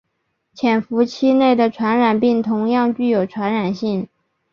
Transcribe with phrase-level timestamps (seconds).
[0.55, 4.09] 潜伏期内的传染病同样具有传染性。